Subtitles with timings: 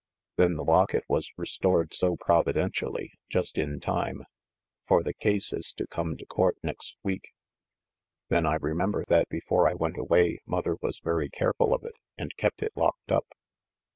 [0.35, 4.23] Then the locket was restored so providentially, just in time;
[4.87, 7.33] for the case is to come to court next week.
[8.27, 12.35] Then I remember that before I went away mother was very careful of it, and
[12.35, 13.27] kept it locked up."